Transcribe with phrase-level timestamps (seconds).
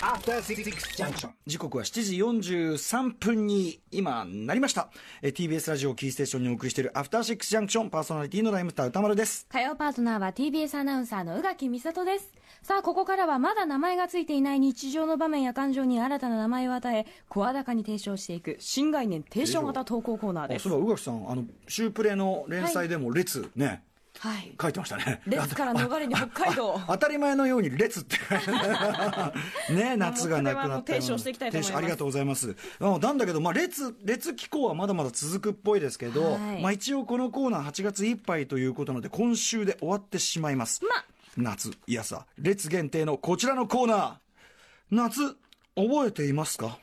[0.00, 1.30] After Six Junction.
[1.46, 4.90] 時刻は7時43分に今なりました。
[5.22, 9.46] えー TBS ラジオキーステーションにお送りしているアフターシックスジャンクションパーソナリティのライムスター歌丸です。
[9.50, 12.30] 火曜パートナーは TBS アナウンサーの宇垣美里です。
[12.62, 20.66] さあここからはまだ名前がついていない日常の場面や感情に新たな名前を与え声高に提唱していく新概念提唱型投稿コーナーです。
[20.68, 23.82] あそういえば宇垣さんあのシュープレの連載でも列ね、はい
[24.60, 25.20] 書いてましたね。
[25.26, 26.80] 列から逃れに北海道。
[26.86, 28.16] 当たり前のように列って
[29.72, 31.78] ね 夏がなくなったこれはもう提唱していきたいと思います。
[31.78, 32.56] ありがとうございます。
[32.80, 36.62] あなんだけど、まあ、列列機構はまだまだ続くっぽいですけど、はい。
[36.62, 41.04] まあ、一応このコーナー8月いっぱいということなので今週で終わってしまいます、まあ。
[41.36, 44.14] 夏いやさ列限定のこちらのコーナー。
[44.90, 45.36] 夏
[45.76, 46.78] 覚えていますか？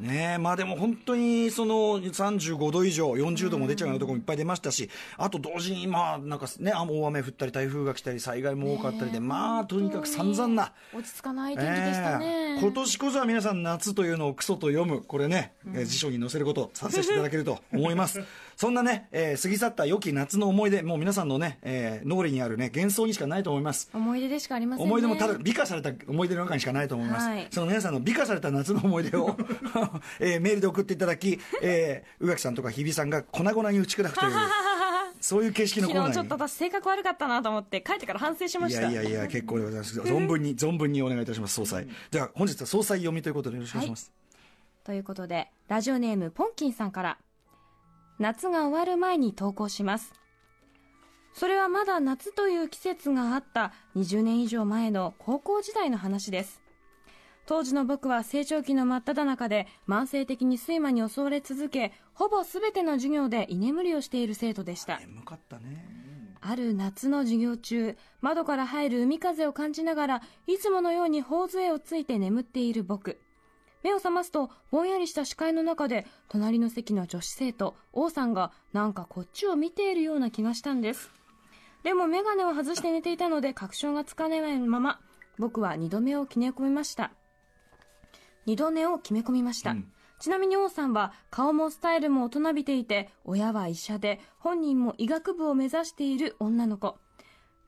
[0.00, 12.60] ねえまあでも本当にその35度以上40度も出ちゃうようなところもいっぱい出ましたし、あと同時にまあなんかねあ大雨降ったり台風が来たり災害も多かったりで、まあとにかく散々な落ち着かない天気でしたね、ええ。
[12.60, 18.20] 今年こそは皆さん夏というのをクソと読むこれね、えー辞書に載せること賛成していただけると思います
[18.58, 23.88] そんなね、えー過ぎ去った良き夏の思い出もう皆さんのね、えー脳裏にあるね幻想にしかないと思います。
[23.94, 24.90] 思い出でしかありませんね。
[24.90, 27.46] 思い出もただ美化された思い出の中にしかないと思います、はい。
[27.52, 29.36] その皆さんの美化された夏の思い出を、
[30.18, 34.32] えーメールで送っていただき、えー、宇垣さんとか日比さんが粉々に打ち砕くという
[35.20, 36.14] そういう形式のコーナーに。
[36.14, 38.82] 昨日ちょっと私性格悪かったなと思って帰ってから反省しまいした。
[38.82, 40.00] やいやいや、結構でございます。
[40.00, 41.86] 存分に、存分にお願いいたします、総裁。
[42.10, 44.18] では、本日は総裁読みということでよろしくお願いします。
[44.88, 47.18] ということでラジオネームポンキンさんから
[48.18, 50.12] 夏が終わる前に投稿します。
[51.32, 56.60] それはまだ夏という季節があった20年以上前の高校時代の話です。
[57.46, 64.98] 当時の僕は成長期の真っ只中で慢性的に睡魔に襲われ続けほぼ全ての授業で居眠りをしている生徒でした。
[64.98, 65.98] 眠かったね。
[66.40, 73.20] ある夏の授業中窓から入る海風を感じながらいつものように頬杖をついて眠っている僕
[73.82, 81.10] 目を覚ますとぼんやりした視界の中で隣の席の女子生徒王さんがなんかこっちを見ているような気がしたんです。
[81.84, 85.00] でも眼鏡を外して寝ていたので確証がつかないまま
[85.38, 87.12] 僕は二度目を決め込みました。
[88.46, 89.92] 二度寝を決め込みました、うん。
[90.18, 96.96] ちなみに王さんは顔もスタイルも大人びていて親は医者で本人も医学部を目指している女の子。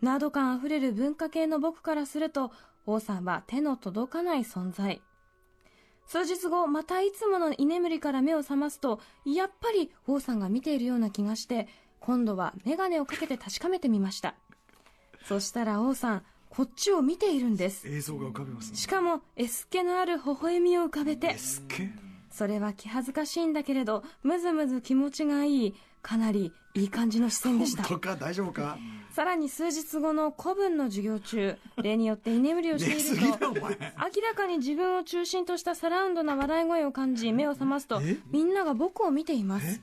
[0.00, 2.50] ナード感あふれる文化系の僕からすると
[2.86, 5.02] 王さんは手の届かない存在
[6.06, 11.68] 数日後またいつもの居眠りから目を覚ますとやっぱり王さんが見ているような気がして
[12.00, 14.34] 今度は眼鏡をかけて確かめてみました。
[15.28, 17.86] そしたら王さんこっちを見ているんです。
[17.86, 18.76] 映像が浮かびますね。
[18.76, 21.36] しかもエスケのある微笑みを浮かべて。
[22.32, 27.82] それは気恥ずかしいんだけれどむずむず気持ちがいいかなりいい感じの視線でした。
[27.82, 28.16] 本当か？
[28.16, 28.78] 大丈夫か？
[29.20, 33.52] さらに数日後の古文の授業中 例によって居眠りをしていると。
[33.52, 38.00] 明らかに自分を中心としたサラウンドな笑い声を感じ目を覚ますと
[38.30, 39.82] みんなが僕を見ています。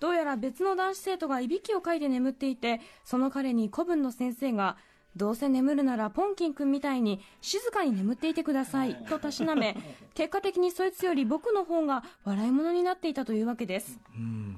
[0.00, 4.76] どうやら別の男子生徒がいびきをかいて眠っていてその彼に古文の先生が
[5.14, 9.76] どうせ眠るならポンキン君みたいに静かに眠っていてくださいとたしなめ
[10.14, 14.00] 結果的にそいつより僕の方が笑い物になっていたというわけです。
[14.16, 14.56] うん。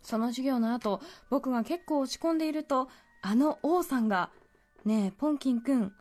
[0.00, 2.88] その授業の後僕が結構落ち込んでいると
[3.28, 4.30] あの王さんが
[4.86, 5.92] 「ねえポンキンくん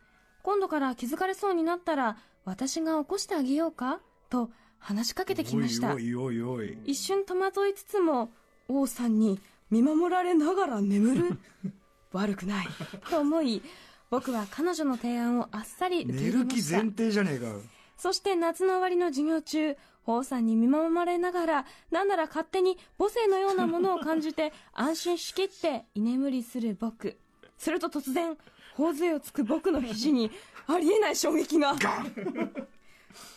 [0.43, 3.99] 今度から気づかれそうになったら私が起こしてあげようか?」
[4.29, 6.77] と話しかけてきましたおいおいおい。
[6.85, 8.31] 一瞬戸惑いつつも
[8.67, 9.39] 王さんに
[9.71, 11.39] 見守られながら眠る
[12.13, 12.67] 悪くない
[13.09, 13.63] と思い
[14.11, 17.61] 僕は彼女の提案をあっさり受け寝入れましたる気前提じゃねえかよ。
[17.97, 19.75] そして夏の終わりの授業中、
[20.05, 27.17] 王さんに見守られながら、なんなら勝手に母性のようなものを感じて、 安心しきって居眠りする僕。
[27.57, 28.37] すると突然、
[28.75, 30.31] 頬杖をつく僕の肘に、
[30.67, 31.75] ありえない衝撃が。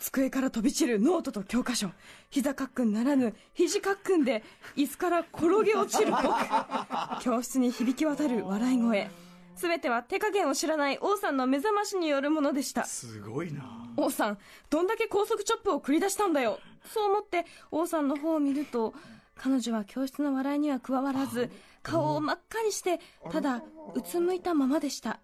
[0.00, 1.90] 机から飛び散るノートと教科書。
[2.30, 4.42] 膝かっくんならぬ、肘かっくんで、
[4.76, 7.22] 椅子から転げ落ちる僕。
[7.22, 9.27] 教室に響き渡る笑い声。
[9.58, 12.84] すべては手加減を知らない王さんの目覚ましによるものでした。
[12.84, 13.64] すごいな。
[13.96, 14.38] 王さん、
[14.70, 16.60] どんだけ高速チョップを繰り出したんだよ。
[16.84, 18.94] そう思って王さんの方を見ると、
[19.34, 21.50] 彼女は教室の笑いには加わらず、
[21.82, 23.00] 顔を真っ赤にして、
[23.30, 23.64] ただ、
[23.94, 25.18] うつむいたままでした。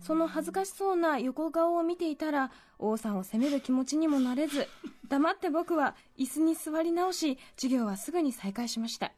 [0.00, 4.66] その恥ずかしそうな横顔を見ていたら、王さんを責める気持ちにもなれず、
[5.08, 9.12] 黙って僕は椅子に座り直し、授業はすぐに再開しました。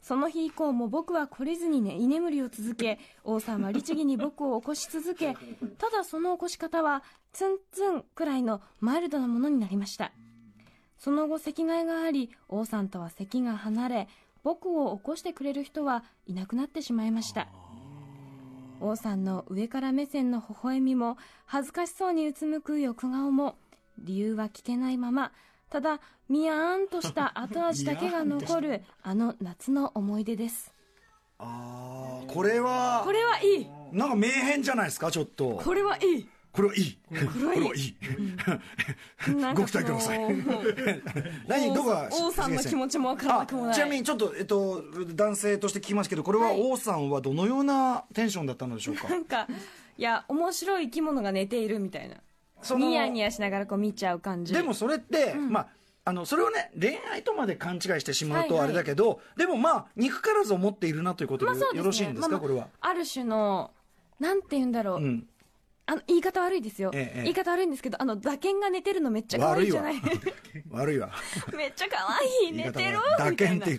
[0.00, 5.36] その日以降も僕は懲りずにね、居眠りを続け、王さんは律儀に僕を起こし続け、
[5.78, 7.02] ただその起こし方は、
[7.32, 10.12] ツンツンくらいのマイルドなものになりました。
[10.98, 14.08] その後、席替えがあり、王さんとは席が離れ、
[14.42, 17.48] 僕を起こしてくれる人はいなくなってしまいました。
[18.80, 23.56] 王さんの上から目線の微笑みも恥ずかしそうにうつむく横顔も
[23.98, 25.32] 理由は聞けないまま
[25.70, 30.72] ただミヤーンとした 後味だけが残るあの夏の思い出です。
[31.38, 33.66] ああこれはこれはいい。
[33.92, 35.60] なんか名編じゃないですかちょっと。
[35.62, 36.28] これはいい。
[36.50, 36.98] これはいい。
[37.08, 37.94] これはいい。
[39.54, 40.18] ご期待ください。
[41.46, 43.70] 何どこが王さんの気持ちも分からなくもない。
[43.72, 44.82] あちなみにちょっと、えっと、
[45.14, 46.60] 男性として聞きますけどこれははい。
[46.60, 49.08] 王さんはどのようなテンションだったのでしょうか？
[49.08, 49.46] なんか
[49.96, 52.16] いや面白い生き物が寝ているみたいな
[52.62, 54.52] そのニヤニヤしながらこう見ちゃう感じ。
[54.52, 55.66] でもそれって、まあ
[56.04, 63.72] あのそれをね恋愛とまで勘違いしてしまうはいはいとあれだけど、でもまあ憎からず思っているなということで,、まあですねよろしいんですか、まあまあこれは、ある種の
[64.18, 65.26] なんて言うんだろう、うん、
[65.90, 69.94] あの言い方悪いですよ、ええ言い方悪いんですけどあの打鍵が寝てるのめっちゃ可愛いじゃない。
[70.70, 71.10] 悪いわ。
[71.56, 72.52] めっちゃ可愛い。
[72.52, 72.98] 寝てる？
[73.18, 73.64] 打みたいな。
[73.64, 73.78] 鍵っ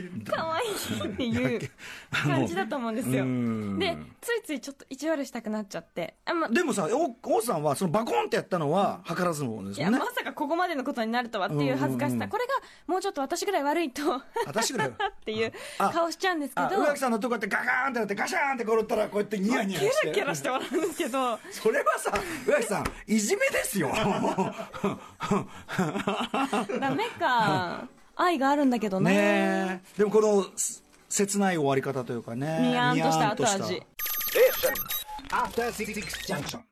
[0.00, 1.70] 言った可愛いっていう
[2.10, 3.24] 感じだと思うんですよ。
[3.24, 3.78] うん。
[3.78, 6.14] でついついちょっと意地悪したくなっちゃって。
[6.24, 9.98] あ、ま、でもさ王王さんはそのバコンってやったのは図らずのものですいよね。
[9.98, 12.52] やまさかここまでのことになるとはっていう恥ずかしさ、これが
[12.86, 14.92] もうちょっと私ぐらい悪いとっ私ぐらい
[15.24, 16.66] ていうあ顔しちゃうんですけど。
[16.66, 20.06] あ宇垣さんのとこやってガガーンってなってガシャーンって転ったらこうやってニヤニヤキして。
[20.08, 22.12] ラキラして笑うんですけどそれはさ
[22.46, 23.90] 宇垣さんいじめですよ。
[26.80, 27.86] ダメか。
[28.16, 29.10] 愛があるんだけどね。
[29.10, 29.98] ねえ。
[29.98, 32.58] でもこのす切ない終わり方というかね。
[32.60, 33.82] ニヤーンとした後味。
[36.26, 36.60] Junction.